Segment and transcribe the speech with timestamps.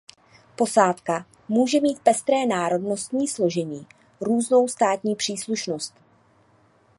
[0.55, 3.87] Posádka může mít pestré národnostní složení,
[4.21, 5.93] různou státní příslušnost.